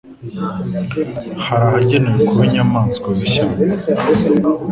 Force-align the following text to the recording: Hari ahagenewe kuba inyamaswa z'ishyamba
Hari 1.45 1.63
ahagenewe 1.69 2.19
kuba 2.29 2.43
inyamaswa 2.49 3.07
z'ishyamba 3.17 3.61